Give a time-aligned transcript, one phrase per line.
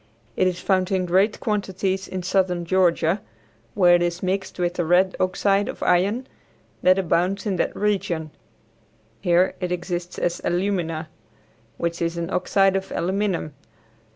[0.35, 3.21] It is found in great quantities in southern Georgia,
[3.75, 6.25] where it is mixed with the red oxide of iron
[6.81, 8.31] that abounds in that region.
[9.21, 11.07] Here, it exists as alumina,
[11.77, 13.53] which is an oxide of aluminum.